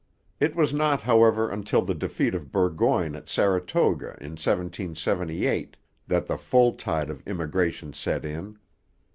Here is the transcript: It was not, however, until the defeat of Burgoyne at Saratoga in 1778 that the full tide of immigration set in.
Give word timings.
It 0.39 0.55
was 0.55 0.73
not, 0.73 1.03
however, 1.03 1.51
until 1.51 1.83
the 1.83 1.93
defeat 1.93 2.33
of 2.33 2.51
Burgoyne 2.51 3.13
at 3.15 3.29
Saratoga 3.29 4.17
in 4.19 4.31
1778 4.31 5.77
that 6.07 6.25
the 6.25 6.37
full 6.37 6.73
tide 6.73 7.11
of 7.11 7.21
immigration 7.27 7.93
set 7.93 8.25
in. 8.25 8.57